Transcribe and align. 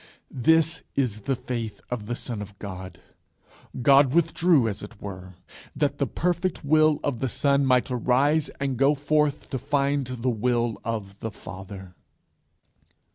This 0.31 0.81
is 0.95 1.21
the 1.29 1.35
Faith 1.35 1.79
of 1.91 2.07
the 2.07 2.15
Son 2.15 2.41
of 2.41 2.57
God. 2.57 2.99
God 3.83 4.15
withdrew, 4.15 4.67
as 4.67 4.81
it 4.81 4.99
were, 4.99 5.35
that 5.75 5.99
the 5.99 6.07
perfect 6.07 6.65
Will 6.65 6.99
of 7.03 7.19
the 7.19 7.29
Son 7.29 7.67
might 7.67 7.91
arise 7.91 8.49
and 8.59 8.77
go 8.77 8.95
forth 8.95 9.51
to 9.51 9.59
find 9.59 10.07
the 10.07 10.27
Will 10.29 10.81
of 10.83 11.19
the 11.19 11.29
Father. 11.29 11.93